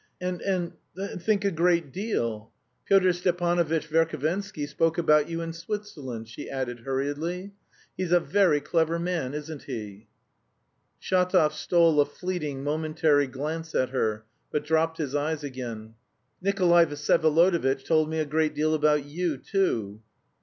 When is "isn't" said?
9.35-9.65